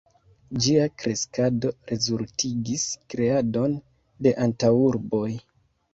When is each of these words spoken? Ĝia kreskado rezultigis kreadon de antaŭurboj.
Ĝia 0.61 0.85
kreskado 1.01 1.73
rezultigis 1.91 2.85
kreadon 3.15 3.77
de 4.29 4.37
antaŭurboj. 4.47 5.27